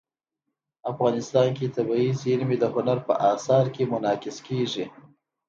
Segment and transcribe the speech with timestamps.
[0.91, 4.85] افغانستان کې طبیعي زیرمې د هنر په اثار کې منعکس کېږي.